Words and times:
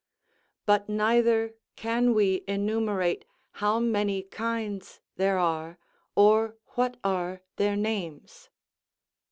["But 0.65 0.89
neither 0.89 1.53
can 1.75 2.15
we 2.15 2.43
enumerate 2.47 3.23
how 3.61 3.77
many 3.79 4.23
kinds 4.23 4.99
there 5.15 5.37
what 6.15 6.97
are 7.03 7.43
their 7.57 7.75
names." 7.75 8.49